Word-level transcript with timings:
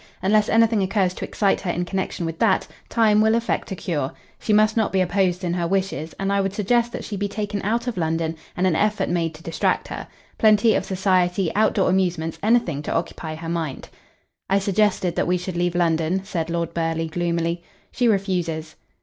Unless 0.23 0.49
anything 0.49 0.81
occurs 0.81 1.13
to 1.13 1.25
excite 1.25 1.61
her 1.61 1.69
in 1.69 1.85
connection 1.85 2.25
with 2.25 2.39
that, 2.39 2.67
time 2.89 3.21
will 3.21 3.35
effect 3.35 3.71
a 3.71 3.75
cure. 3.75 4.11
She 4.39 4.51
must 4.51 4.75
not 4.75 4.91
be 4.91 4.99
opposed 4.99 5.43
in 5.43 5.53
her 5.53 5.67
wishes, 5.67 6.15
and 6.19 6.33
I 6.33 6.41
would 6.41 6.55
suggest 6.55 6.91
that 6.93 7.03
she 7.03 7.15
be 7.15 7.27
taken 7.27 7.61
out 7.61 7.85
of 7.85 7.97
London 7.97 8.35
and 8.57 8.65
an 8.65 8.75
effort 8.75 9.09
made 9.09 9.35
to 9.35 9.43
distract 9.43 9.89
her. 9.89 10.07
Plenty 10.39 10.73
of 10.73 10.85
society, 10.85 11.51
outdoor 11.55 11.87
amusements 11.91 12.39
anything 12.41 12.81
to 12.81 12.91
occupy 12.91 13.35
her 13.35 13.47
mind." 13.47 13.89
"I 14.49 14.57
suggested 14.57 15.15
that 15.17 15.27
we 15.27 15.37
should 15.37 15.55
leave 15.55 15.75
London," 15.75 16.23
said 16.23 16.49
Lord 16.49 16.73
Burghley 16.73 17.05
gloomily. 17.07 17.61
"She 17.91 18.07
refuses." 18.07 18.75